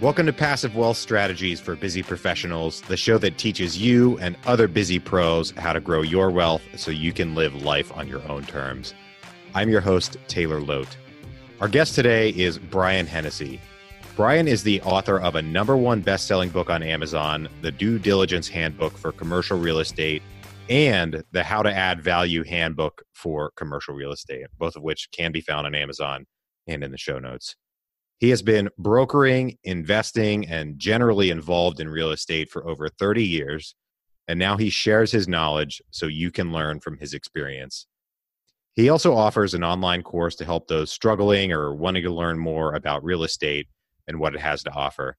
[0.00, 4.66] Welcome to Passive Wealth Strategies for Busy Professionals, the show that teaches you and other
[4.66, 8.44] busy pros how to grow your wealth so you can live life on your own
[8.44, 8.94] terms.
[9.54, 10.96] I'm your host, Taylor Loht.
[11.60, 13.60] Our guest today is Brian Hennessy.
[14.16, 17.98] Brian is the author of a number one best selling book on Amazon, The Due
[17.98, 20.22] Diligence Handbook for Commercial Real Estate,
[20.70, 25.30] and the How to Add Value Handbook for Commercial Real Estate, both of which can
[25.30, 26.24] be found on Amazon
[26.66, 27.54] and in the show notes.
[28.18, 33.74] He has been brokering, investing, and generally involved in real estate for over 30 years.
[34.28, 37.86] And now he shares his knowledge so you can learn from his experience.
[38.74, 42.74] He also offers an online course to help those struggling or wanting to learn more
[42.74, 43.68] about real estate
[44.08, 45.16] and what it has to offer.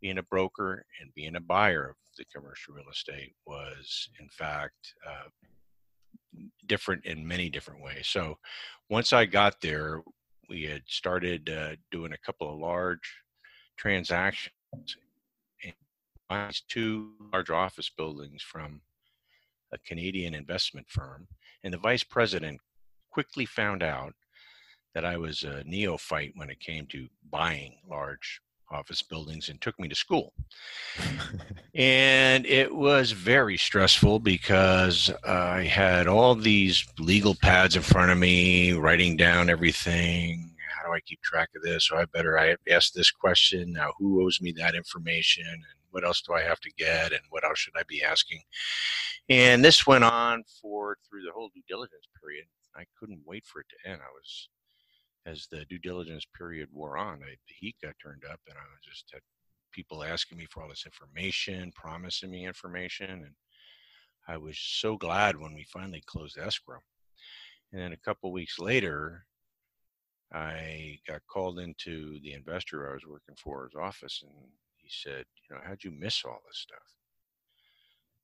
[0.00, 4.94] Being a broker and being a buyer of the commercial real estate was, in fact,
[5.06, 5.28] uh,
[6.66, 8.06] different in many different ways.
[8.08, 8.38] So
[8.88, 10.02] once I got there,
[10.48, 13.22] we had started uh, doing a couple of large
[13.76, 14.96] transactions
[15.64, 18.80] and two large office buildings from
[19.72, 21.26] a Canadian investment firm.
[21.64, 22.60] And the vice president
[23.10, 24.14] quickly found out
[24.94, 28.40] that I was a neophyte when it came to buying large
[28.70, 30.32] office buildings and took me to school.
[31.74, 38.18] and it was very stressful because I had all these legal pads in front of
[38.18, 40.54] me, writing down everything.
[40.68, 41.88] How do I keep track of this?
[41.88, 43.72] So I better I ask this question.
[43.72, 45.46] Now, who owes me that information?
[45.46, 47.12] And what else do I have to get?
[47.12, 48.42] And what else should I be asking?
[49.28, 52.46] And this went on for through the whole due diligence period.
[52.76, 54.00] I couldn't wait for it to end.
[54.02, 54.48] I was
[55.26, 58.62] as the due diligence period wore on, I, the heat got turned up, and I
[58.82, 59.20] just had
[59.72, 63.34] people asking me for all this information, promising me information, and
[64.28, 66.78] I was so glad when we finally closed escrow.
[67.72, 69.26] And then a couple weeks later,
[70.32, 74.32] I got called into the investor I was working for his office, and
[74.76, 76.96] he said, "You know, how'd you miss all this stuff?"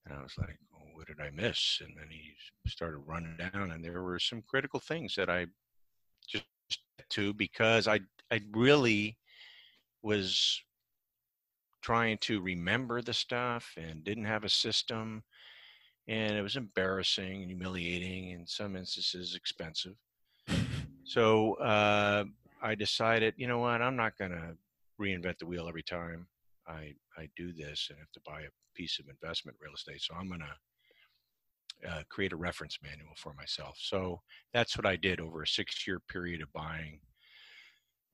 [0.05, 2.35] And I was like, well, "What did I miss?" And then he
[2.67, 5.47] started running down, and there were some critical things that I
[6.27, 6.45] just
[7.11, 9.19] to because I I really
[10.03, 10.61] was
[11.83, 15.23] trying to remember the stuff and didn't have a system
[16.09, 19.95] and it was embarrassing and humiliating in some instances expensive.
[21.05, 22.25] So uh,
[22.63, 23.83] i decided you know what?
[23.83, 24.57] I'm not going to
[25.01, 26.27] reinvent the wheel every time
[26.67, 30.15] i i do this and have to buy a piece of investment real estate so
[30.15, 30.55] i'm going to
[31.89, 33.77] uh, create a reference manual for myself.
[33.81, 34.21] So
[34.53, 37.01] that's what I did over a six year period of buying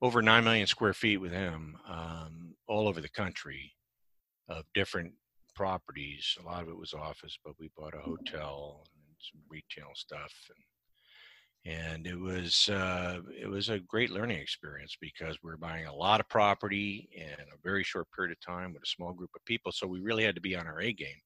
[0.00, 3.72] over 9 million square feet with him um, all over the country
[4.48, 5.12] of different
[5.54, 6.36] properties.
[6.40, 10.32] A lot of it was office, but we bought a hotel and some retail stuff.
[11.66, 15.86] And, and it was uh, it was a great learning experience because we were buying
[15.86, 19.30] a lot of property in a very short period of time with a small group
[19.34, 19.72] of people.
[19.72, 21.20] So we really had to be on our A game.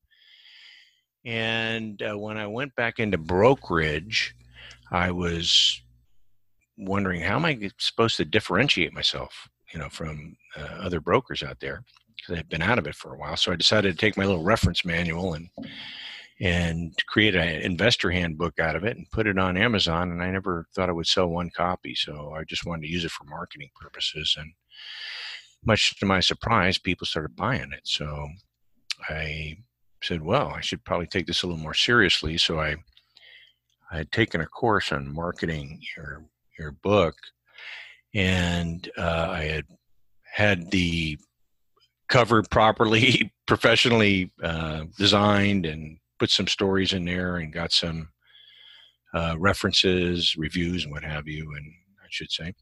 [1.24, 4.34] And uh, when I went back into brokerage,
[4.90, 5.80] I was
[6.76, 11.60] wondering how am I supposed to differentiate myself, you know, from uh, other brokers out
[11.60, 11.84] there
[12.16, 13.36] because I've been out of it for a while.
[13.36, 15.48] So I decided to take my little reference manual and
[16.40, 20.10] and create an investor handbook out of it and put it on Amazon.
[20.10, 23.04] And I never thought I would sell one copy, so I just wanted to use
[23.04, 24.34] it for marketing purposes.
[24.36, 24.52] And
[25.64, 27.82] much to my surprise, people started buying it.
[27.84, 28.28] So
[29.08, 29.58] I
[30.02, 32.38] said, well, I should probably take this a little more seriously.
[32.38, 32.76] So I,
[33.90, 36.24] I had taken a course on marketing your
[36.58, 37.14] your book,
[38.14, 39.64] and uh, I had
[40.24, 41.18] had the
[42.08, 48.08] cover properly, professionally uh, designed, and put some stories in there, and got some
[49.14, 51.72] uh, references, reviews, and what have you, and
[52.02, 52.54] I should say,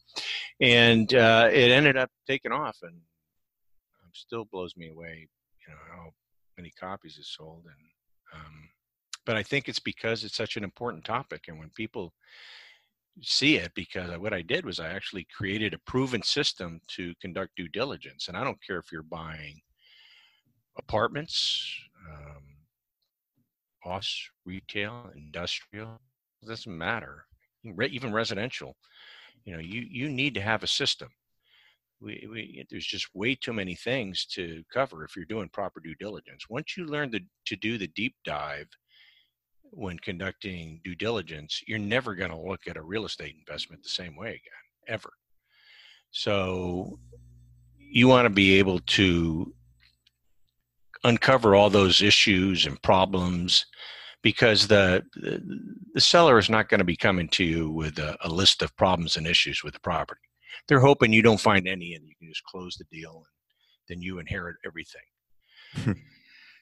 [0.60, 2.94] and uh, it ended up taking off, and
[4.12, 5.28] still blows me away.
[5.66, 6.10] You know how
[6.60, 8.68] many copies it sold, and um,
[9.26, 12.12] but I think it's because it's such an important topic, and when people
[13.22, 17.56] see it because what I did was I actually created a proven system to conduct
[17.56, 18.28] due diligence.
[18.28, 19.60] And I don't care if you're buying
[20.78, 21.66] apartments,
[22.10, 22.42] um,
[23.84, 26.00] office, retail, industrial,
[26.42, 27.24] it doesn't matter.
[27.64, 28.76] Even residential,
[29.44, 31.08] you know, you, you need to have a system.
[32.00, 35.94] We, we, there's just way too many things to cover if you're doing proper due
[35.96, 36.46] diligence.
[36.48, 38.68] Once you learn the, to do the deep dive
[39.72, 43.88] when conducting due diligence, you're never going to look at a real estate investment the
[43.88, 45.12] same way again, ever.
[46.10, 46.98] So
[47.78, 49.54] you want to be able to
[51.04, 53.66] uncover all those issues and problems
[54.22, 55.42] because the the,
[55.94, 58.76] the seller is not going to be coming to you with a, a, list of
[58.76, 60.20] problems and issues with the property.
[60.68, 63.24] They're hoping you don't find any and you can just close the deal and
[63.88, 65.96] then you inherit everything.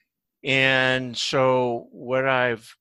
[0.43, 2.75] and so what I've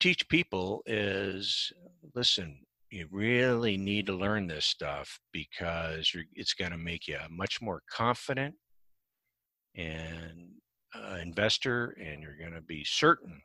[0.00, 1.72] teach people is
[2.16, 2.58] listen
[2.92, 7.62] you really need to learn this stuff because it's going to make you a much
[7.62, 8.54] more confident
[9.74, 10.50] and
[10.94, 13.40] uh, investor and you're going to be certain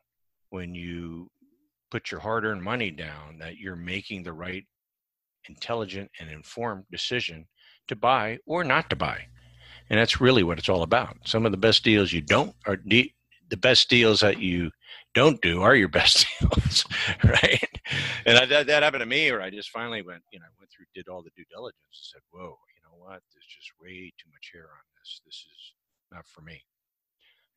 [0.50, 1.28] when you
[1.90, 4.64] put your hard-earned money down that you're making the right
[5.48, 7.46] intelligent and informed decision
[7.86, 9.26] to buy or not to buy
[9.90, 12.76] and that's really what it's all about some of the best deals you don't are
[12.76, 13.14] de-
[13.48, 14.70] the best deals that you
[15.14, 16.84] don't do are your best deals,
[17.24, 17.80] right?
[18.26, 20.70] And I, that, that happened to me, where I just finally went, you know, went
[20.70, 22.42] through, did all the due diligence, and said, "Whoa,
[22.74, 23.22] you know what?
[23.32, 25.20] There's just way too much hair on this.
[25.24, 25.72] This is
[26.12, 26.62] not for me,"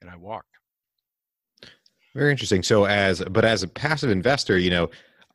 [0.01, 0.47] and I walked.
[2.13, 2.63] Very interesting.
[2.63, 4.89] So, as but as a passive investor, you know,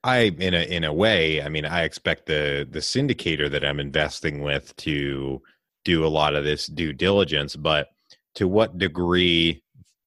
[0.07, 3.81] I in a in a way, I mean, I expect the the syndicator that I'm
[3.81, 5.43] investing with to
[5.85, 7.89] do a lot of this due diligence, but
[8.37, 9.65] to what degree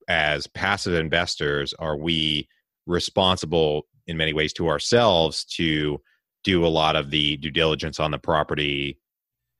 [0.07, 2.47] as passive investors are we
[2.87, 6.01] responsible in many ways to ourselves to
[6.45, 8.97] do a lot of the due diligence on the property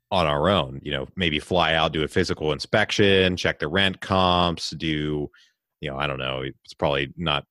[0.10, 0.80] on our own?
[0.84, 5.30] You know maybe fly out do a physical inspection check the rent comps do
[5.82, 7.46] you know i don't know it's probably not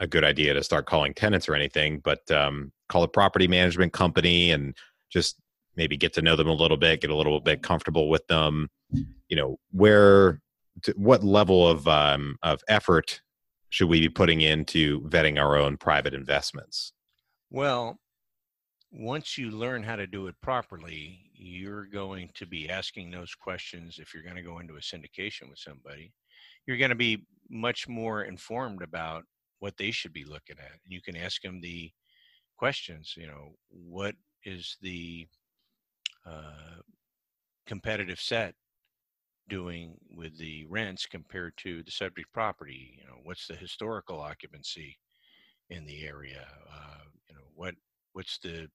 [0.00, 3.92] a good idea to start calling tenants or anything but um, call a property management
[3.92, 4.76] company and
[5.10, 5.36] just
[5.76, 8.68] maybe get to know them a little bit get a little bit comfortable with them
[9.28, 10.40] you know where
[10.82, 13.20] to, what level of um, of effort
[13.70, 16.92] should we be putting into vetting our own private investments?
[17.50, 17.98] Well,
[18.90, 23.98] once you learn how to do it properly, you're going to be asking those questions.
[24.00, 26.12] If you're going to go into a syndication with somebody,
[26.66, 29.24] you're going to be much more informed about
[29.60, 30.72] what they should be looking at.
[30.72, 31.90] And you can ask them the
[32.56, 33.14] questions.
[33.16, 34.14] You know, what
[34.44, 35.28] is the
[36.26, 36.80] uh,
[37.66, 38.54] competitive set
[39.48, 42.98] doing with the rents compared to the subject property?
[42.98, 44.98] You know, what's the historical occupancy
[45.68, 46.46] in the area?
[46.70, 47.74] Uh, you know, what
[48.12, 48.68] what's the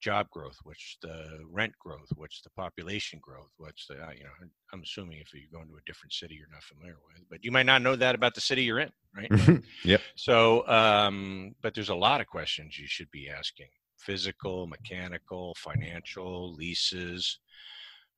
[0.00, 0.56] job growth?
[0.62, 2.08] What's the rent growth?
[2.16, 3.50] What's the population growth?
[3.56, 4.48] What's the you know?
[4.72, 7.50] I'm assuming if you're going to a different city, you're not familiar with, but you
[7.50, 9.62] might not know that about the city you're in, right?
[9.84, 10.00] yep.
[10.16, 13.68] So, um, but there's a lot of questions you should be asking:
[13.98, 17.38] physical, mechanical, financial, leases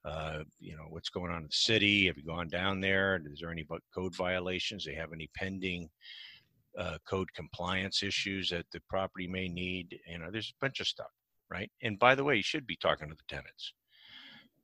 [0.04, 3.40] uh, you know what's going on in the city have you gone down there is
[3.40, 5.88] there any code violations they have any pending
[6.78, 10.86] uh, code compliance issues that the property may need you know there's a bunch of
[10.86, 11.10] stuff
[11.50, 13.72] right and by the way you should be talking to the tenants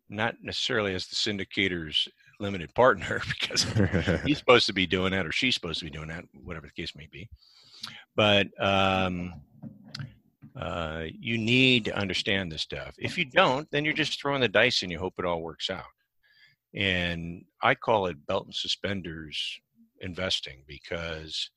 [0.09, 3.64] not necessarily as the syndicator's limited partner because
[4.25, 6.83] he's supposed to be doing that or she's supposed to be doing that whatever the
[6.83, 7.28] case may be
[8.14, 9.35] but um,
[10.59, 12.95] uh, you need to understand this stuff.
[12.99, 15.69] If you don't, then you're just throwing the dice and you hope it all works
[15.69, 15.85] out.
[16.75, 19.61] And I call it belt and suspenders
[20.00, 21.50] investing because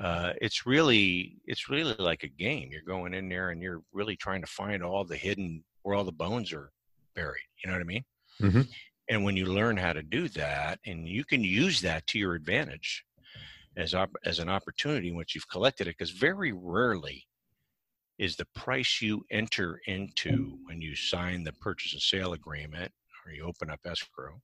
[0.00, 2.68] uh, it's really it's really like a game.
[2.70, 6.04] You're going in there and you're really trying to find all the hidden where all
[6.04, 6.70] the bones are
[7.14, 7.42] buried.
[7.62, 8.04] You know what I mean?
[8.40, 8.60] Mm-hmm.
[9.10, 12.34] And when you learn how to do that, and you can use that to your
[12.34, 13.04] advantage
[13.76, 17.26] as op- as an opportunity once you've collected it, because very rarely
[18.18, 22.92] is the price you enter into when you sign the purchase and sale agreement
[23.24, 24.40] or you open up escrow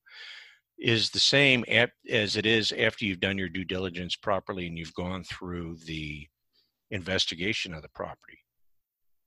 [0.78, 4.95] is the same as it is after you've done your due diligence properly and you've
[4.95, 6.26] gone through the
[6.90, 8.38] investigation of the property.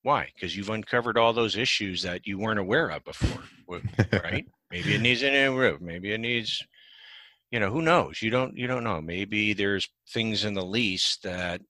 [0.04, 0.30] Why?
[0.34, 3.44] Because you've uncovered all those issues that you weren't aware of before,
[4.24, 4.46] right?
[4.72, 5.82] maybe it needs a new roof.
[5.82, 6.62] Maybe it needs,
[7.52, 8.22] you know, who knows?
[8.22, 9.02] You don't, you don't know.
[9.02, 11.62] Maybe there's things in the lease that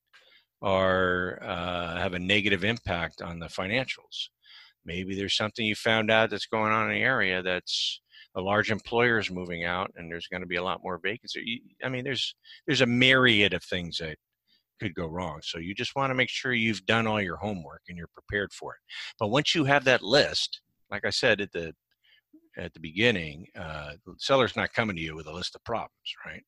[0.62, 4.30] are uh, have a negative impact on the financials.
[4.86, 8.02] Maybe there's something you found out that's going on in the area that's
[8.38, 11.62] a large employer is moving out and there's going to be a lot more vacancy.
[11.84, 12.36] I mean, there's
[12.68, 14.18] there's a myriad of things that
[14.80, 15.40] could go wrong.
[15.42, 18.54] So you just want to make sure you've done all your homework and you're prepared
[18.54, 18.80] for it.
[19.20, 21.74] But once you have that list, like I said at the
[22.58, 25.92] at the beginning, uh, the seller's not coming to you with a list of problems,
[26.26, 26.44] right?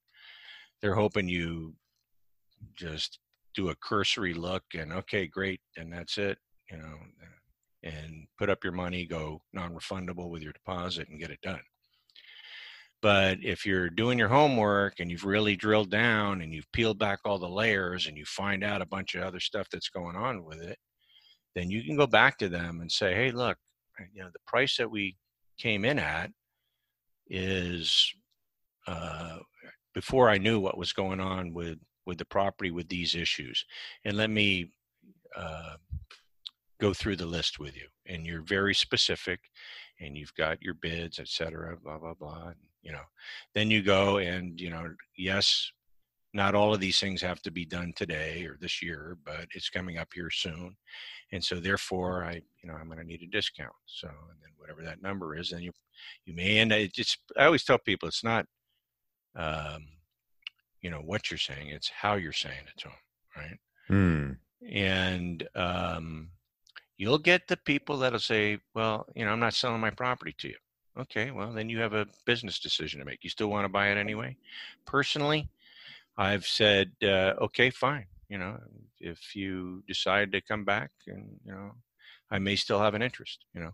[0.82, 1.74] They're hoping you
[2.76, 3.20] just
[3.56, 6.38] do a cursory look and okay, great, and that's it,
[6.72, 6.96] you know,
[7.84, 11.62] and put up your money, go non-refundable with your deposit, and get it done.
[13.02, 17.20] But if you're doing your homework and you've really drilled down and you've peeled back
[17.24, 20.44] all the layers and you find out a bunch of other stuff that's going on
[20.44, 20.78] with it,
[21.56, 23.58] then you can go back to them and say, hey, look,
[24.14, 25.16] you know, the price that we
[25.58, 26.30] came in at
[27.30, 28.14] is
[28.88, 29.38] uh,
[29.94, 33.64] before I knew what was going on with with the property with these issues,
[34.04, 34.72] and let me
[35.36, 35.76] uh,
[36.80, 37.88] go through the list with you.
[38.08, 39.40] And you're very specific,
[40.00, 42.54] and you've got your bids, et cetera, blah blah blah.
[42.82, 43.04] You know,
[43.54, 45.72] then you go and you know, yes,
[46.34, 49.70] not all of these things have to be done today or this year, but it's
[49.70, 50.76] coming up here soon.
[51.32, 53.74] And so therefore I, you know, I'm going to need a discount.
[53.86, 55.72] So, and then whatever that number is, then you,
[56.26, 58.46] you may end it just, I always tell people it's not,
[59.36, 59.88] um,
[60.82, 62.98] you know, what you're saying, it's how you're saying it to them.
[63.36, 63.60] Right.
[63.90, 64.38] Mm.
[64.72, 66.30] And, um,
[66.98, 70.50] you'll get the people that'll say, well, you know, I'm not selling my property to
[70.50, 70.58] you.
[71.00, 73.24] Okay, well, then you have a business decision to make.
[73.24, 74.36] You still want to buy it anyway?
[74.86, 75.50] Personally,
[76.18, 78.08] I've said, uh, okay, fine.
[78.28, 78.60] You know,
[79.00, 81.72] if you decide to come back, and you know,
[82.30, 83.46] I may still have an interest.
[83.54, 83.72] You know,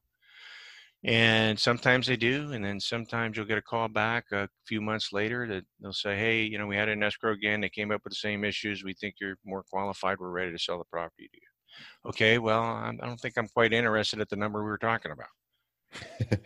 [1.04, 5.12] and sometimes they do, and then sometimes you'll get a call back a few months
[5.12, 7.62] later that they'll say, hey, you know, we had an escrow again.
[7.62, 8.84] They came up with the same issues.
[8.84, 10.18] We think you're more qualified.
[10.20, 12.10] We're ready to sell the property to you.
[12.10, 15.28] Okay, well, I don't think I'm quite interested at the number we were talking about.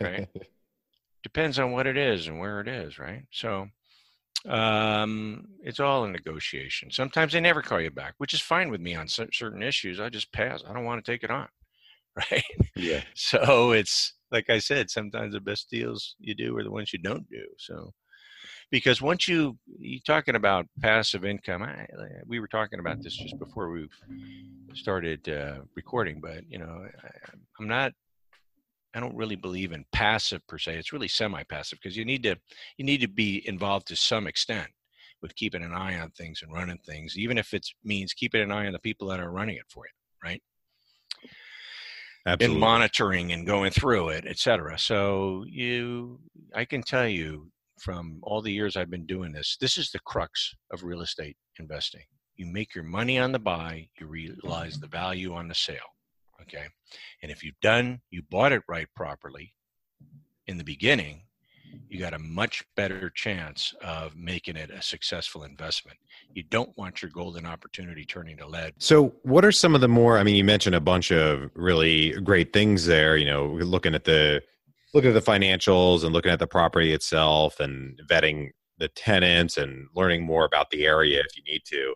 [0.00, 0.28] Right.
[1.22, 3.24] Depends on what it is and where it is, right?
[3.30, 3.68] So
[4.48, 6.90] um, it's all a negotiation.
[6.90, 10.00] Sometimes they never call you back, which is fine with me on certain issues.
[10.00, 10.62] I just pass.
[10.68, 11.48] I don't want to take it on,
[12.16, 12.44] right?
[12.76, 13.02] Yeah.
[13.14, 17.00] So it's like I said, sometimes the best deals you do are the ones you
[17.00, 17.44] don't do.
[17.58, 17.92] So
[18.70, 21.86] because once you you talking about passive income, I,
[22.26, 23.88] we were talking about this just before we
[24.74, 27.08] started uh, recording, but you know, I,
[27.58, 27.92] I'm not
[28.94, 30.76] I don't really believe in passive per se.
[30.76, 32.36] It's really semi-passive because you need to
[32.76, 34.68] you need to be involved to some extent
[35.22, 38.50] with keeping an eye on things and running things, even if it means keeping an
[38.50, 40.42] eye on the people that are running it for you, right?
[42.26, 42.54] Absolutely.
[42.54, 44.78] And monitoring and going through it, etc.
[44.78, 46.20] So you,
[46.54, 50.00] I can tell you from all the years I've been doing this, this is the
[50.00, 52.02] crux of real estate investing.
[52.36, 55.78] You make your money on the buy, you realize the value on the sale.
[56.42, 56.66] Okay.
[57.22, 59.54] And if you've done, you bought it right properly
[60.46, 61.22] in the beginning,
[61.88, 65.96] you got a much better chance of making it a successful investment.
[66.34, 68.74] You don't want your golden opportunity turning to lead.
[68.78, 70.18] So, what are some of the more?
[70.18, 73.16] I mean, you mentioned a bunch of really great things there.
[73.16, 74.42] You know, looking at the
[74.92, 79.86] looking at the financials and looking at the property itself and vetting the tenants and
[79.94, 81.94] learning more about the area if you need to.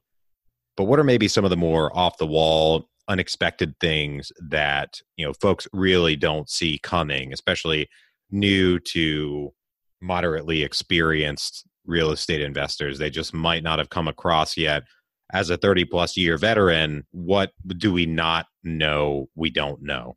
[0.76, 5.26] But what are maybe some of the more off the wall unexpected things that you
[5.26, 7.88] know folks really don't see coming especially
[8.30, 9.52] new to
[10.00, 12.98] moderately experienced real estate investors.
[12.98, 14.84] They just might not have come across yet.
[15.32, 20.16] As a 30 plus year veteran what do we not know we don't know?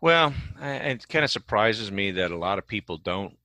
[0.00, 3.36] Well it kind of surprises me that a lot of people don't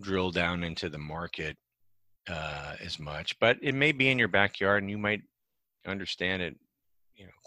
[0.00, 1.56] drill down into the market
[2.28, 5.20] uh, as much but it may be in your backyard and you might
[5.86, 6.56] understand it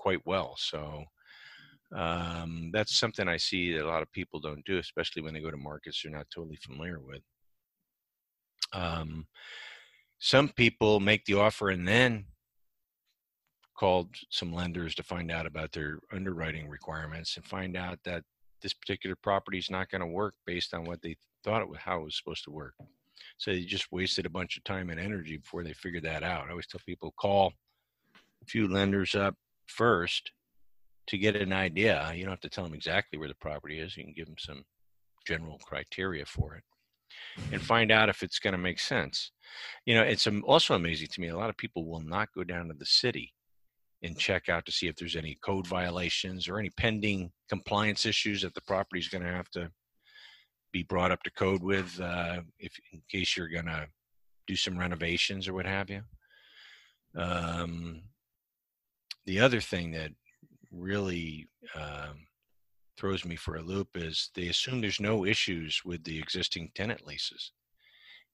[0.03, 0.55] quite well.
[0.57, 1.05] So
[1.95, 5.39] um, that's something I see that a lot of people don't do, especially when they
[5.39, 7.21] go to markets they're not totally familiar with.
[8.73, 9.27] Um,
[10.19, 12.25] some people make the offer and then
[13.77, 18.23] called some lenders to find out about their underwriting requirements and find out that
[18.61, 21.79] this particular property is not going to work based on what they thought it was
[21.79, 22.73] how it was supposed to work.
[23.37, 26.47] So they just wasted a bunch of time and energy before they figured that out.
[26.47, 27.53] I always tell people call
[28.41, 29.35] a few lenders up,
[29.67, 30.31] first
[31.07, 32.11] to get an idea.
[32.15, 33.97] You don't have to tell them exactly where the property is.
[33.97, 34.63] You can give them some
[35.27, 36.63] general criteria for it
[37.51, 39.31] and find out if it's going to make sense.
[39.85, 41.29] You know, it's also amazing to me.
[41.29, 43.33] A lot of people will not go down to the city
[44.01, 48.41] and check out to see if there's any code violations or any pending compliance issues
[48.41, 49.69] that the property is going to have to
[50.71, 53.87] be brought up to code with uh, if in case you're going to
[54.47, 56.01] do some renovations or what have you.
[57.15, 58.01] Um,
[59.25, 60.11] the other thing that
[60.71, 62.25] really um,
[62.97, 67.05] throws me for a loop is they assume there's no issues with the existing tenant
[67.05, 67.51] leases.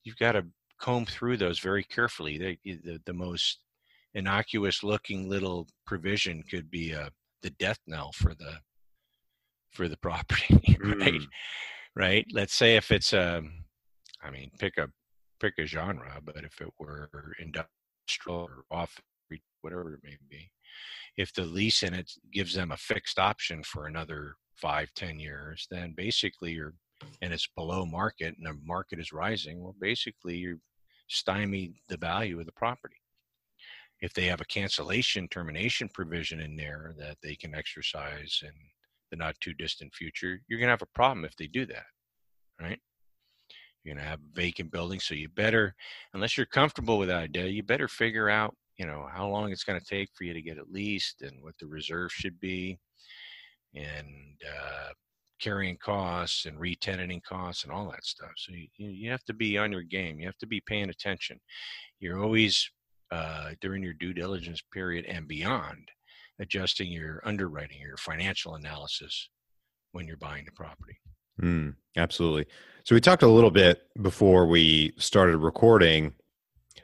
[0.04, 0.46] You've got to
[0.80, 2.38] comb through those very carefully.
[2.38, 3.60] They, the, the most
[4.14, 7.10] innocuous looking little provision could be a, uh,
[7.42, 8.60] the death knell for the
[9.72, 11.14] for the property, right?
[11.14, 11.28] Mm.
[11.96, 12.26] Right.
[12.34, 13.64] Let's say if it's a, um,
[14.32, 14.88] mean, pick a
[15.40, 19.00] pick a genre, but if it were industrial or off,
[19.62, 20.50] whatever it may be,
[21.18, 25.68] if the lease in it gives them a fixed option for another five, ten years,
[25.70, 26.74] then basically you're,
[27.22, 30.60] and it's below market and the market is rising, well, basically you're
[31.08, 32.98] stymie the value of the property.
[34.02, 38.52] If they have a cancellation termination provision in there that they can exercise in
[39.12, 41.86] the not too distant future, you're going to have a problem if they do that,
[42.62, 42.80] right?
[43.84, 45.06] You're going to have vacant buildings.
[45.06, 45.74] So you better,
[46.14, 49.66] unless you're comfortable with that idea, you better figure out, you know, how long it's
[49.66, 52.80] going to take for you to get it leased and what the reserve should be
[53.76, 54.08] and
[54.48, 54.90] uh,
[55.40, 58.32] carrying costs and retenanting costs and all that stuff.
[58.38, 60.18] So you, you have to be on your game.
[60.20, 61.40] You have to be paying attention.
[62.00, 62.72] You're always
[63.12, 65.90] uh, during your due diligence period and beyond
[66.40, 69.30] adjusting your underwriting, your financial analysis
[69.92, 70.98] when you're buying the property.
[71.42, 72.46] Mm, absolutely.
[72.86, 76.14] So we talked a little bit before we started recording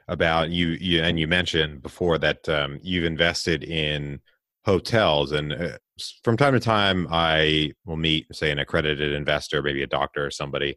[0.08, 4.20] about you, you and you mentioned before that um, you've invested in
[4.64, 5.78] hotels and uh,
[6.24, 10.30] from time to time i will meet say an accredited investor maybe a doctor or
[10.30, 10.76] somebody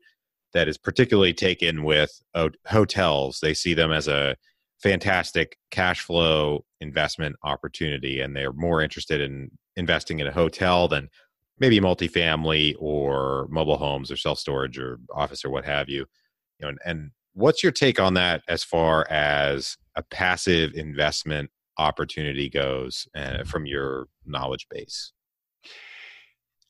[0.54, 2.12] that is particularly taken with
[2.68, 3.40] hotels.
[3.42, 4.36] They see them as a
[4.82, 11.10] fantastic cash flow investment opportunity and they're more interested in investing in a hotel than
[11.60, 16.06] maybe multifamily or mobile homes or self storage or office or what have you
[16.60, 21.50] you know and, and what's your take on that as far as a passive investment
[21.78, 25.14] opportunity goes uh, from your knowledge base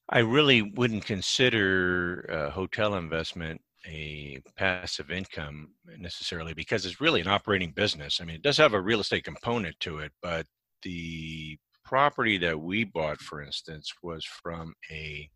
[0.10, 7.28] i really wouldn't consider a hotel investment a passive income necessarily because it's really an
[7.28, 8.20] operating business.
[8.20, 10.46] I mean, it does have a real estate component to it, but
[10.84, 15.30] the property that we bought, for instance, was from a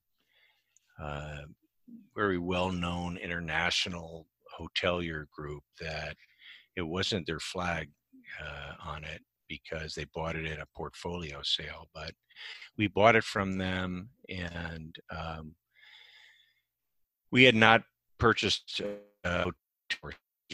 [1.02, 1.42] uh,
[2.16, 4.28] very well known international
[4.60, 6.16] hotelier group that
[6.76, 7.90] it wasn't their flag
[8.42, 12.12] uh, on it because they bought it in a portfolio sale, but
[12.78, 15.54] we bought it from them and um,
[17.32, 17.84] we had not
[18.18, 18.82] purchased
[19.24, 19.46] uh,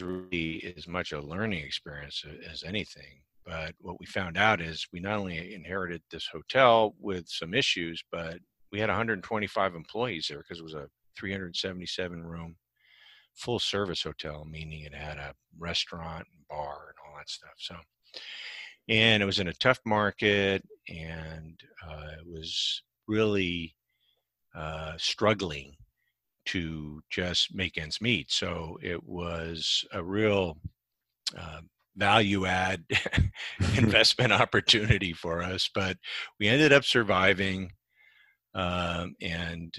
[0.00, 3.22] really as much a learning experience as anything.
[3.44, 8.02] But what we found out is we not only inherited this hotel with some issues,
[8.12, 8.38] but
[8.70, 12.56] we had 125 employees there because it was a 377 room
[13.34, 17.54] full service hotel, meaning it had a restaurant and bar and all that stuff.
[17.56, 17.76] So,
[18.88, 23.74] and it was in a tough market and uh, it was really
[24.54, 25.76] uh, struggling
[26.46, 28.30] to just make ends meet.
[28.30, 30.58] So it was a real
[31.38, 31.60] uh,
[31.96, 32.84] value add
[33.76, 35.70] investment opportunity for us.
[35.72, 35.98] But
[36.38, 37.72] we ended up surviving
[38.54, 39.76] um, and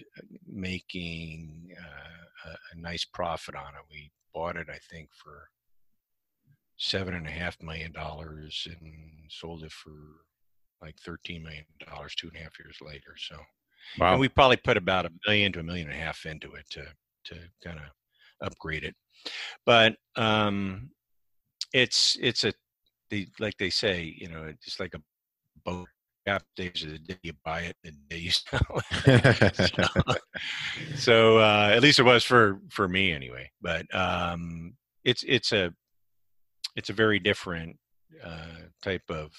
[0.47, 3.85] making uh, a, a nice profit on it.
[3.89, 5.47] We bought it, I think, for
[6.77, 8.93] seven and a half million dollars and
[9.29, 9.93] sold it for
[10.81, 13.15] like thirteen million dollars two and a half years later.
[13.17, 13.37] So
[13.99, 14.11] Wow.
[14.11, 16.65] And we probably put about a million to a million and a half into it
[16.71, 16.85] to
[17.25, 18.95] to kind of upgrade it.
[19.65, 20.91] But um,
[21.73, 22.53] it's it's a
[23.09, 25.01] the like they say, you know, it's like a
[25.65, 25.87] boat.
[26.25, 28.61] Gap days of the day you buy it, the day you sell
[29.05, 29.91] it.
[30.95, 33.49] so, so uh, at least it was for for me anyway.
[33.61, 35.73] But um, it's it's a
[36.75, 37.77] it's a very different
[38.23, 39.31] uh, type of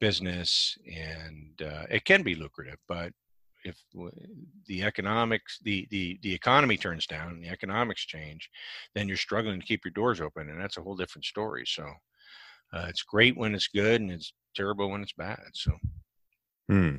[0.00, 3.12] business, and uh, it can be lucrative, but
[3.64, 3.76] if
[4.66, 8.50] the economics the, the the economy turns down and the economics change
[8.94, 11.84] then you're struggling to keep your doors open and that's a whole different story so
[12.72, 15.72] uh, it's great when it's good and it's terrible when it's bad so
[16.68, 16.96] hmm.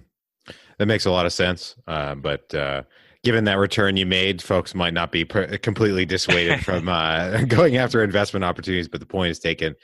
[0.78, 2.84] that makes a lot of sense uh, but uh,
[3.24, 7.78] given that return you made folks might not be per- completely dissuaded from uh, going
[7.78, 9.76] after investment opportunities but the point is taken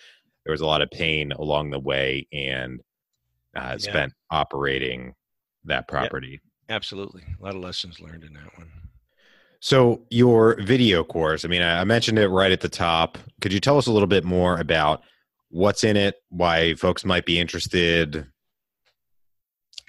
[0.45, 2.80] there was a lot of pain along the way and
[3.56, 3.78] uh, yeah.
[3.78, 5.13] spent operating
[5.65, 6.41] that property yep.
[6.69, 7.23] Absolutely.
[7.39, 8.69] A lot of lessons learned in that one.
[9.60, 13.17] So, your video course, I mean, I mentioned it right at the top.
[13.41, 15.02] Could you tell us a little bit more about
[15.49, 18.27] what's in it, why folks might be interested?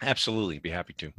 [0.03, 1.13] Absolutely, be happy to.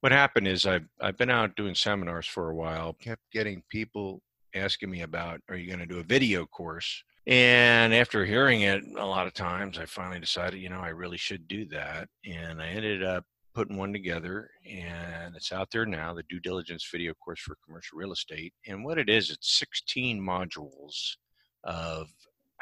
[0.00, 4.22] What happened is I've, I've been out doing seminars for a while, kept getting people
[4.54, 7.02] asking me about, are you going to do a video course?
[7.26, 11.16] And after hearing it a lot of times, I finally decided, you know, I really
[11.16, 12.08] should do that.
[12.24, 16.12] And I ended up putting one together, and it's out there now.
[16.12, 20.20] The due diligence video course for commercial real estate, and what it is, it's 16
[20.20, 21.16] modules
[21.62, 22.08] of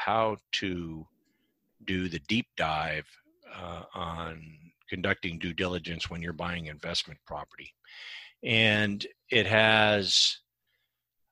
[0.05, 1.07] how to
[1.85, 3.07] do the deep dive
[3.55, 4.43] uh, on
[4.89, 7.73] conducting due diligence when you're buying investment property.
[8.43, 10.39] And it has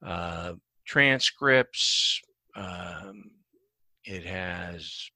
[0.05, 0.55] uh,
[0.87, 2.21] transcripts,
[2.55, 3.31] um,
[4.05, 5.11] it has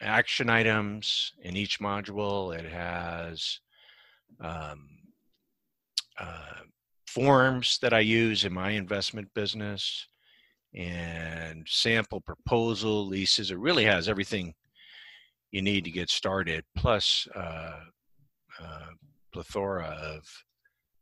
[0.00, 3.60] action items in each module, it has
[4.40, 4.88] um,
[6.18, 6.60] uh,
[7.06, 10.06] forms that I use in my investment business
[10.74, 13.50] and sample proposal leases.
[13.50, 14.54] It really has everything
[15.52, 17.80] you need to get started, plus uh,
[18.60, 18.86] uh,
[19.32, 20.22] plethora of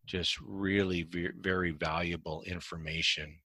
[0.05, 3.39] just really ve- very valuable information.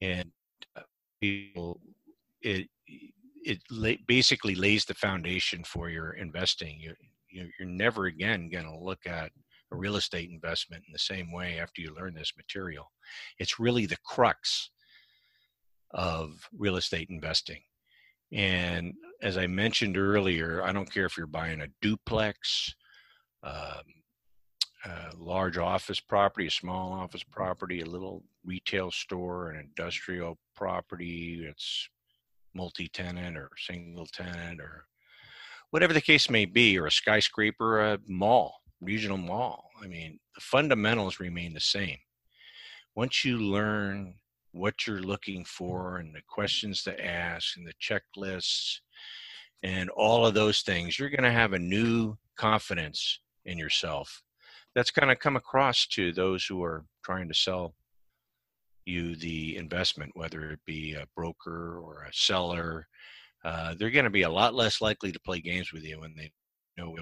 [0.00, 0.30] And
[0.76, 0.82] uh,
[1.20, 1.80] people,
[2.40, 2.68] it
[3.44, 6.78] it la- basically lays the foundation for your investing.
[6.80, 6.94] You,
[7.30, 9.32] you you're never again going to look at
[9.70, 12.90] a real estate investment in the same way after you learn this material.
[13.38, 14.70] It's really the crux
[15.92, 17.60] of real estate investing.
[18.32, 22.74] And as I mentioned earlier, I don't care if you're buying a duplex,
[23.42, 23.82] um,
[24.84, 31.42] a large office property, a small office property, a little retail store, an industrial property
[31.44, 31.88] that's
[32.54, 34.84] multi tenant or single tenant or
[35.70, 39.70] whatever the case may be, or a skyscraper, a mall, regional mall.
[39.82, 41.98] I mean, the fundamentals remain the same.
[42.94, 44.14] Once you learn
[44.52, 48.78] what you're looking for and the questions to ask and the checklists
[49.62, 54.22] and all of those things, you're going to have a new confidence in yourself
[54.74, 57.74] that's going to come across to those who are trying to sell
[58.86, 62.86] you the investment, whether it be a broker or a seller.
[63.44, 66.14] Uh, they're going to be a lot less likely to play games with you when
[66.16, 66.30] they
[66.76, 66.96] know.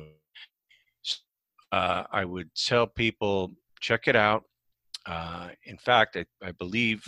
[1.73, 4.45] Uh, I would tell people check it out.
[5.05, 7.05] Uh, in fact, I, I believe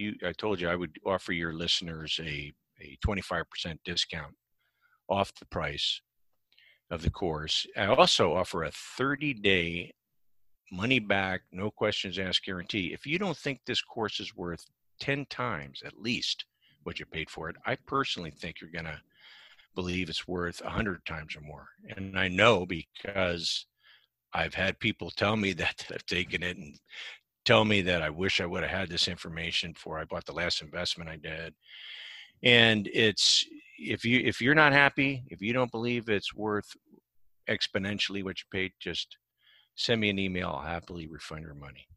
[0.00, 3.44] you I told you I would offer your listeners a a 25%
[3.84, 4.34] discount
[5.08, 6.00] off the price
[6.90, 7.66] of the course.
[7.76, 9.92] I also offer a 30 day
[10.72, 12.92] money back, no questions asked guarantee.
[12.92, 14.64] If you don't think this course is worth
[15.00, 16.44] 10 times at least
[16.84, 19.00] what you paid for it, I personally think you're going to
[19.74, 21.68] believe it's worth 100 times or more.
[21.96, 23.66] And I know because
[24.32, 26.78] I've had people tell me that have taken it and
[27.50, 30.32] tell me that I wish I would have had this information before I bought the
[30.32, 31.52] last investment I did.
[32.44, 33.44] And it's
[33.76, 36.70] if you if you're not happy, if you don't believe it's worth
[37.48, 39.16] exponentially what you paid, just
[39.74, 40.50] send me an email.
[40.50, 41.88] I'll happily refund your money.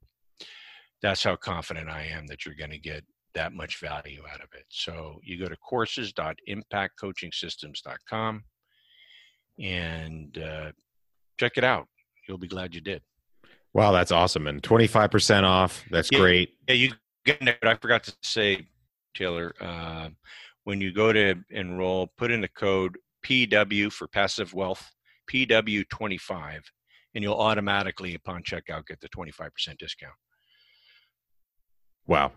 [1.04, 3.04] That's how confident I am that you're going to get
[3.36, 4.66] that much value out of it.
[4.70, 8.44] So you go to courses.impactcoachingsystems.com
[9.60, 10.72] and uh,
[11.40, 11.86] check it out.
[12.28, 13.04] You'll be glad you did.
[13.74, 14.48] Wow, that's awesome.
[14.48, 15.84] And 25% off.
[15.90, 16.50] That's yeah, great.
[16.68, 16.92] Yeah, you
[17.26, 17.58] get it.
[17.64, 18.68] I forgot to say,
[19.16, 20.10] Taylor, uh,
[20.64, 24.92] when you go to enroll, put in the code PW for passive wealth,
[25.32, 26.62] PW25,
[27.16, 30.14] and you'll automatically, upon checkout, get the 25% discount.
[32.06, 32.32] Wow.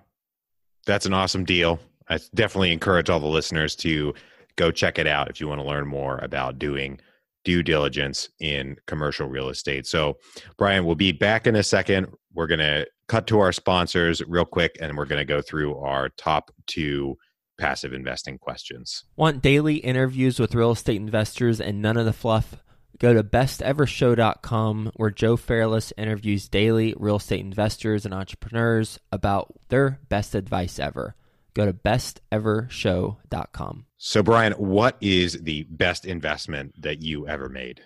[0.87, 1.81] That's an awesome deal.
[2.09, 4.15] I definitely encourage all the listeners to
[4.55, 7.01] go check it out if you want to learn more about doing
[7.47, 9.87] due diligence in commercial real estate.
[9.87, 10.19] So,
[10.59, 12.09] Brian, we'll be back in a second.
[12.35, 15.79] We're going to cut to our sponsors real quick and we're going to go through
[15.79, 17.17] our top two
[17.57, 19.05] passive investing questions.
[19.15, 22.57] Want daily interviews with real estate investors and none of the fluff?
[22.99, 30.01] Go to bestevershow.com where Joe Fairless interviews daily real estate investors and entrepreneurs about their
[30.09, 31.15] best advice ever.
[31.57, 33.87] Go to bestevershow.com.
[33.97, 37.81] So, Brian, what is the best investment that you ever made?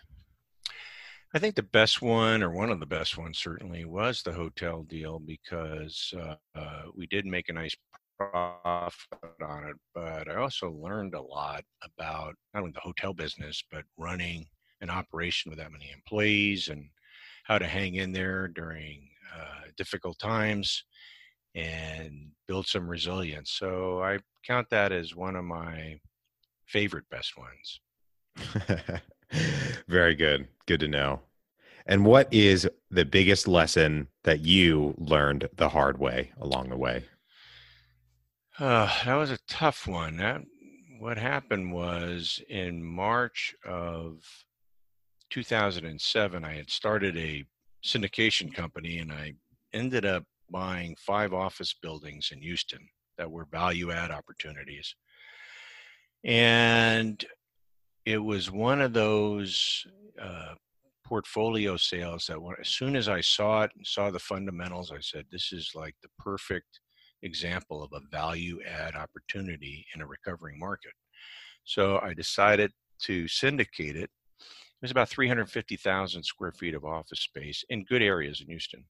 [1.33, 4.83] I think the best one, or one of the best ones, certainly was the hotel
[4.83, 7.77] deal because uh, uh, we did make a nice
[8.19, 9.77] profit on it.
[9.95, 14.47] But I also learned a lot about not only the hotel business, but running
[14.81, 16.89] an operation with that many employees and
[17.45, 20.83] how to hang in there during uh, difficult times
[21.55, 23.51] and build some resilience.
[23.53, 26.01] So I count that as one of my
[26.67, 27.81] favorite best ones.
[29.89, 30.49] Very good.
[30.67, 31.21] Good to know.
[31.87, 37.05] And what is the biggest lesson that you learned the hard way along the way?
[38.59, 40.19] Uh, that was a tough one.
[40.19, 40.43] That,
[40.99, 44.23] what happened was in March of
[45.31, 47.45] 2007, I had started a
[47.83, 49.35] syndication company and I
[49.73, 54.95] ended up buying five office buildings in Houston that were value add opportunities.
[56.25, 57.25] And
[58.07, 59.87] it was one of those
[60.21, 60.55] uh,
[61.05, 65.01] portfolio sales that when, as soon as I saw it and saw the fundamentals, I
[65.01, 66.81] said, this is like the perfect
[67.23, 70.93] example of a value add opportunity in a recovering market.
[71.65, 74.11] So I decided to syndicate it.
[74.39, 78.85] It was about 350,000 square feet of office space in good areas in Houston.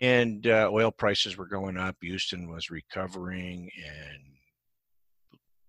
[0.00, 1.96] And uh, oil prices were going up.
[2.00, 4.22] Houston was recovering, and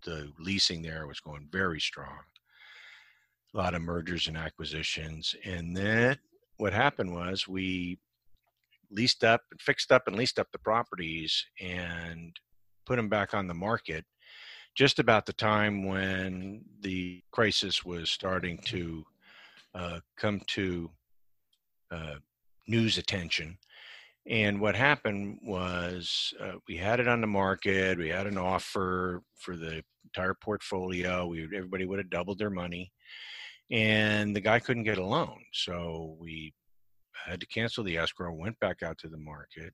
[0.04, 2.20] the leasing there was going very strong.
[3.54, 5.36] A lot of mergers and acquisitions.
[5.46, 6.18] And then
[6.58, 8.00] what happened was we
[8.92, 12.36] leased up and fixed up and leased up the properties and
[12.86, 14.06] put them back on the market
[14.76, 19.04] just about the time when the crisis was starting to
[19.76, 20.90] uh, come to
[21.92, 22.16] uh,
[22.68, 23.58] news attention.
[24.28, 27.98] And what happened was uh, we had it on the market.
[27.98, 31.26] We had an offer for the entire portfolio.
[31.26, 32.92] We everybody would have doubled their money,
[33.72, 35.38] and the guy couldn't get a loan.
[35.54, 36.54] So we
[37.26, 38.34] had to cancel the escrow.
[38.34, 39.74] Went back out to the market,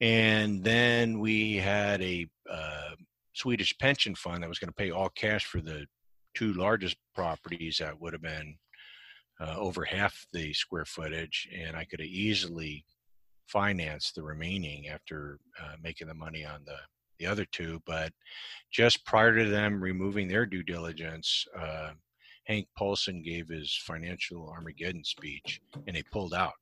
[0.00, 2.90] and then we had a uh,
[3.34, 5.86] Swedish pension fund that was going to pay all cash for the
[6.34, 8.56] two largest properties that would have been
[9.40, 12.84] uh, over half the square footage, and I could have easily
[13.48, 16.76] financed the remaining after uh, making the money on the
[17.18, 17.82] the other two.
[17.86, 18.12] But
[18.70, 21.90] just prior to them removing their due diligence, uh,
[22.44, 26.54] Hank Paulson gave his financial Armageddon speech, and they pulled out.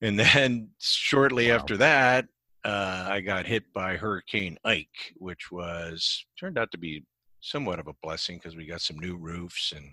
[0.00, 1.56] And then shortly wow.
[1.56, 2.26] after that,
[2.64, 7.04] uh, I got hit by Hurricane Ike, which was turned out to be
[7.40, 9.84] somewhat of a blessing because we got some new roofs and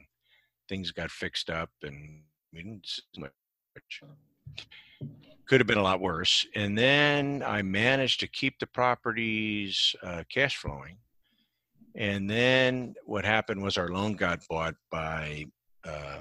[0.67, 2.21] things got fixed up, and
[2.53, 3.31] we didn't see much.
[5.49, 6.45] Could have been a lot worse.
[6.55, 10.97] And then I managed to keep the properties uh, cash flowing.
[11.95, 15.45] And then what happened was our loan got bought by
[15.83, 16.19] uh,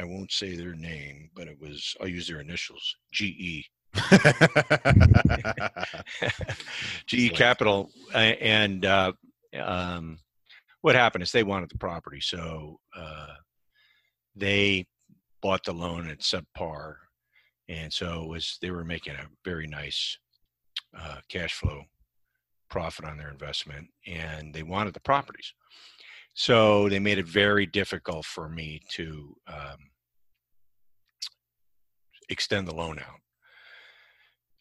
[0.00, 3.68] I won't say their name, but it was I'll use their initials, GE.
[7.06, 9.12] GE Capital, and uh,
[9.60, 10.18] um,
[10.82, 13.34] what happened is they wanted the property, so uh,
[14.36, 14.86] they
[15.42, 16.94] bought the loan at subpar,
[17.68, 20.18] and so it was they were making a very nice
[20.98, 21.82] uh, cash flow
[22.70, 25.52] profit on their investment, and they wanted the properties.
[26.34, 29.78] So they made it very difficult for me to um,
[32.28, 33.20] extend the loan out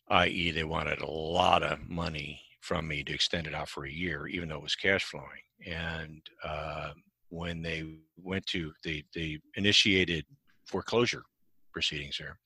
[0.10, 3.91] i.e., they wanted a lot of money from me to extend it out for a
[3.91, 5.28] year, even though it was cash flowing.
[5.65, 6.91] And uh,
[7.30, 7.84] when they
[8.17, 10.26] went to, they, they initiated
[10.65, 11.24] foreclosure
[11.72, 12.38] proceedings there.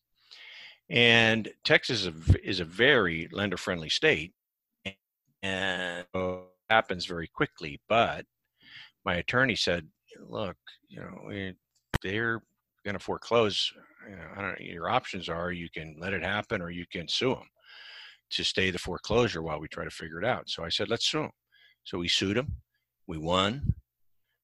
[0.92, 4.34] And Texas is a, is a very lender friendly state
[5.42, 7.80] and it happens very quickly.
[7.88, 8.26] But
[9.06, 9.88] my attorney said,
[10.20, 10.58] look,
[10.90, 11.54] you know,
[12.04, 12.42] they're
[12.84, 13.72] going to foreclose
[14.10, 16.86] you know, I don't know, your options are you can let it happen or you
[16.92, 17.48] can sue them
[18.32, 20.50] to stay the foreclosure while we try to figure it out.
[20.50, 21.32] So I said, let's sue them.
[21.84, 22.58] So we sued them.
[23.08, 23.76] We won,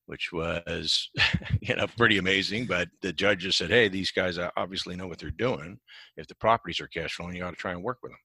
[0.07, 1.09] which was,
[1.61, 2.65] you know, pretty amazing.
[2.65, 5.79] But the judge just said, hey, these guys obviously know what they're doing.
[6.15, 8.19] If the properties are cash flowing, you ought to try and work with them.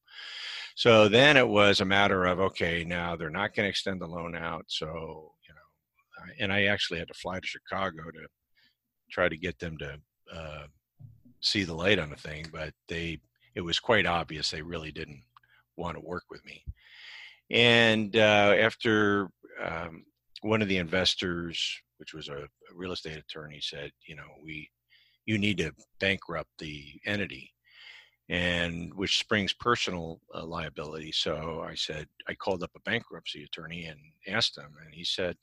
[0.75, 4.07] So then it was a matter of, okay, now they're not going to extend the
[4.07, 4.65] loan out.
[4.69, 8.27] So, you know, and I actually had to fly to Chicago to
[9.11, 9.99] try to get them to
[10.35, 10.67] uh,
[11.41, 13.21] see the light on the thing, but they
[13.55, 15.23] it was quite obvious they really didn't
[15.77, 16.65] want to work with me.
[17.51, 19.29] And uh, after
[19.63, 20.05] um,
[20.43, 24.69] one of the investors, which was a, real estate attorney, said, you know, we
[25.25, 27.53] you need to bankrupt the entity,
[28.29, 31.13] and which springs personal uh, liability.
[31.13, 35.37] So I said I called up a bankruptcy attorney and asked him, and he said,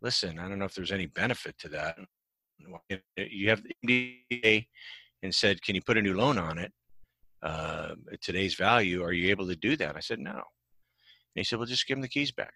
[0.00, 1.98] "Listen, I don't know if there's any benefit to that.
[3.16, 4.64] You have the
[5.22, 6.72] and said, "Can you put a new loan on it
[7.42, 9.02] uh, at today's value?
[9.02, 10.42] Are you able to do that?" I said, "No." And
[11.34, 12.52] he said, "Well, just give him the keys back,"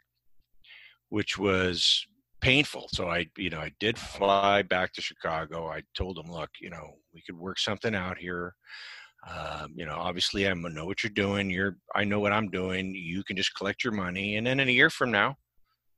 [1.09, 2.07] which was
[2.41, 2.89] painful.
[2.93, 5.69] So I, you know, I did fly back to Chicago.
[5.69, 8.55] I told him, "Look, you know, we could work something out here."
[9.29, 11.49] Um, you know, obviously, I know what you're doing.
[11.49, 12.95] You're, I know what I'm doing.
[12.95, 15.37] You can just collect your money, and then in a year from now,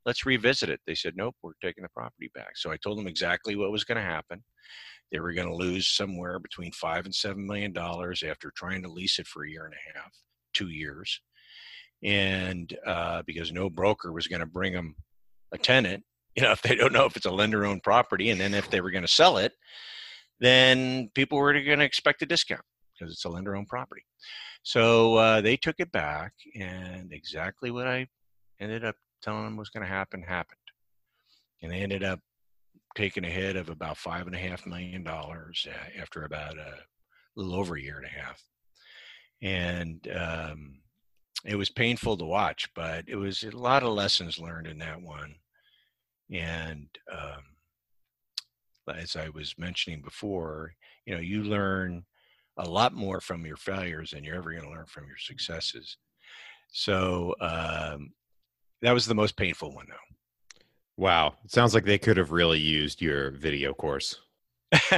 [0.07, 0.79] let's revisit it.
[0.87, 2.55] They said, nope, we're taking the property back.
[2.55, 4.41] So I told them exactly what was going to happen.
[5.11, 8.89] They were going to lose somewhere between five and seven million dollars after trying to
[8.89, 10.11] lease it for a year and a half,
[10.53, 11.21] two years,
[12.03, 14.95] and uh, because no broker was going to bring them
[15.51, 16.03] a tenant,
[16.35, 18.81] you know, if they don't know if it's a lender-owned property, and then if they
[18.81, 19.53] were going to sell it,
[20.39, 22.61] then people were going to expect a discount
[22.93, 24.03] because it's a lender-owned property.
[24.63, 28.07] So uh, they took it back, and exactly what I
[28.59, 30.59] ended up telling them was going to happen happened,
[31.61, 32.19] and they ended up
[32.95, 36.73] taking a hit of about five and a half million dollars uh, after about a
[37.35, 38.43] little over a year and a half,
[39.41, 40.79] and um,
[41.47, 45.01] it was painful to watch, but it was a lot of lessons learned in that
[45.01, 45.35] one.
[46.29, 47.41] And um,
[48.93, 50.73] as I was mentioning before,
[51.05, 52.03] you know, you learn
[52.57, 55.97] a lot more from your failures than you're ever going to learn from your successes.
[56.69, 58.11] So um,
[58.81, 59.95] that was the most painful one, though.
[60.97, 61.35] Wow.
[61.45, 64.19] It sounds like they could have really used your video course.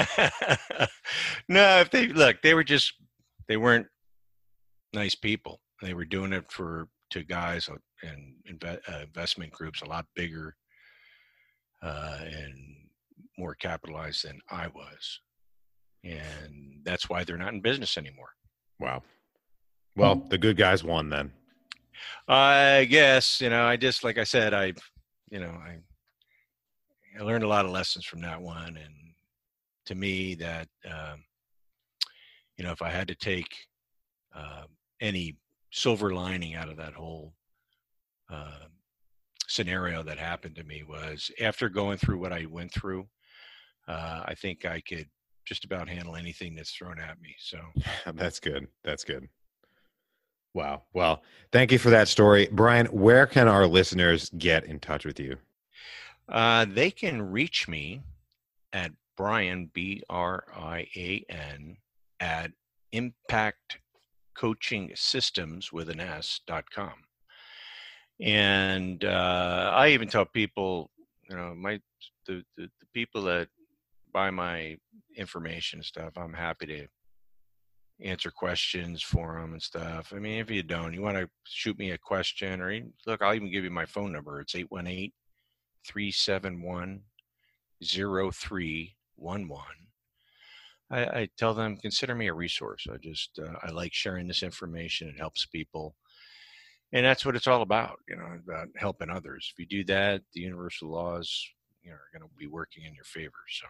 [1.48, 2.94] no, if they look, they were just,
[3.48, 3.86] they weren't
[4.94, 5.60] nice people.
[5.82, 7.70] They were doing it for to guys
[8.04, 10.56] and inve- uh, investment groups a lot bigger
[11.82, 12.54] uh, and
[13.38, 15.22] more capitalized than I was,
[16.04, 18.30] and that's why they're not in business anymore.
[18.80, 19.04] Wow.
[19.96, 21.32] Well, the good guys won then.
[22.28, 23.64] I guess you know.
[23.64, 24.74] I just like I said, I,
[25.32, 25.78] you know, I,
[27.20, 28.94] I learned a lot of lessons from that one, and
[29.88, 31.24] to me, that um,
[32.58, 33.48] you know, if I had to take
[34.36, 34.64] uh,
[35.02, 35.36] any
[35.72, 37.34] silver lining out of that whole
[38.32, 38.66] uh,
[39.48, 43.08] scenario that happened to me was after going through what I went through,
[43.88, 45.08] uh, I think I could
[45.46, 47.36] just about handle anything that's thrown at me.
[47.40, 47.60] So
[48.14, 48.68] that's good.
[48.84, 49.28] That's good.
[50.54, 50.84] Wow.
[50.94, 52.48] Well, thank you for that story.
[52.52, 55.38] Brian, where can our listeners get in touch with you?
[56.28, 58.02] Uh, they can reach me
[58.74, 61.78] at Brian, B R I A N,
[62.20, 62.52] at
[62.92, 63.80] impact
[64.40, 66.94] coaching systems with an S dot com.
[68.22, 70.90] And uh, I even tell people,
[71.30, 71.80] you know, my
[72.26, 73.50] the, the, the people that
[74.14, 74.78] buy my
[75.16, 76.88] information stuff, I'm happy to
[78.02, 80.14] answer questions for them and stuff.
[80.16, 83.34] I mean, if you don't, you want to shoot me a question or look, I'll
[83.34, 84.40] even give you my phone number.
[84.40, 85.12] It's 818
[85.86, 87.02] 371
[87.84, 89.89] 0311.
[90.92, 92.88] I, I, tell them, consider me a resource.
[92.92, 95.10] I just, uh, I like sharing this information.
[95.10, 95.96] It helps people.
[96.92, 99.54] And that's what it's all about, you know, about helping others.
[99.54, 101.48] If you do that, the universal laws,
[101.84, 103.38] you know, are going to be working in your favor.
[103.52, 103.68] So.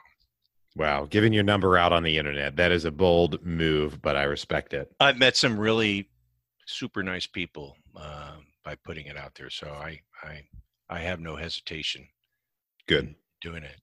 [0.75, 2.55] Wow, giving your number out on the internet.
[2.55, 4.91] That is a bold move, but I respect it.
[4.99, 6.09] I've met some really
[6.67, 9.49] super nice people uh, by putting it out there.
[9.49, 10.43] So I, I,
[10.89, 12.07] I have no hesitation.
[12.87, 13.15] Good.
[13.41, 13.75] Doing it.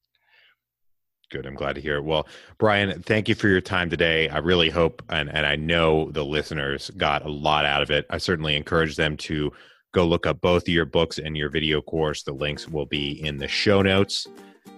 [1.31, 1.45] Good.
[1.45, 2.05] I'm glad to hear it.
[2.05, 4.29] Well, Brian, thank you for your time today.
[4.29, 8.07] I really hope and, and I know the listeners got a lot out of it.
[8.11, 9.53] I certainly encourage them to
[9.93, 12.23] go look up both of your books and your video course.
[12.23, 14.29] The links will be in the show notes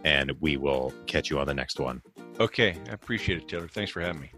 [0.04, 2.00] and we will catch you on the next one.
[2.40, 2.76] Okay.
[2.88, 3.68] I appreciate it, Taylor.
[3.68, 4.30] Thanks for having me.